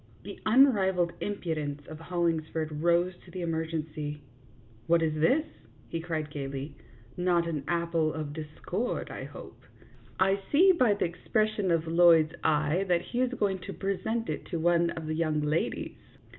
The 0.23 0.39
unrivalled 0.47 1.13
impudence 1.21 1.85
of 1.85 1.99
Hollingsford 1.99 2.81
rose 2.81 3.13
to 3.23 3.29
the 3.29 3.41
emergency." 3.41 4.23
What 4.87 5.03
is 5.03 5.13
this?" 5.13 5.45
he 5.91 5.99
cried, 5.99 6.31
gayly. 6.31 6.75
"Not 7.17 7.45
an 7.47 7.63
apple 7.67 8.11
of 8.11 8.33
discord, 8.33 9.11
I 9.11 9.25
hope. 9.25 9.61
I 10.19 10.41
see 10.51 10.71
by 10.71 10.95
the 10.95 11.05
expression 11.05 11.69
of 11.69 11.85
Lloyd's 11.85 12.33
eye 12.43 12.83
that 12.87 13.03
he 13.13 13.21
is 13.21 13.35
going 13.35 13.59
to 13.59 13.73
present 13.73 14.27
it 14.27 14.43
to 14.45 14.57
one 14.57 14.89
of 14.89 15.05
the 15.05 15.13
young 15.13 15.41
ladies." 15.41 15.95